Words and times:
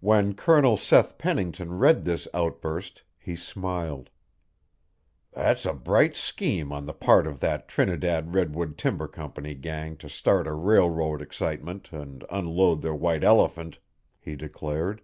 When 0.00 0.32
Colonel 0.32 0.78
Seth 0.78 1.18
Pennington 1.18 1.76
read 1.78 2.06
this 2.06 2.26
outburst 2.32 3.02
he 3.18 3.36
smiled. 3.36 4.08
"That's 5.32 5.66
a 5.66 5.74
bright 5.74 6.16
scheme 6.16 6.72
on 6.72 6.86
the 6.86 6.94
part 6.94 7.26
of 7.26 7.40
that 7.40 7.68
Trinidad 7.68 8.34
Redwood 8.34 8.78
Timber 8.78 9.08
Company 9.08 9.54
gang 9.54 9.98
to 9.98 10.08
start 10.08 10.46
a 10.46 10.54
railroad 10.54 11.20
excitement 11.20 11.92
and 11.92 12.24
unload 12.30 12.80
their 12.80 12.94
white 12.94 13.24
elephant," 13.24 13.78
he 14.18 14.36
declared. 14.36 15.02